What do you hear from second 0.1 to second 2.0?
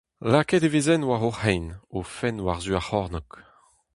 Lakaet e vezent war o c'hein, o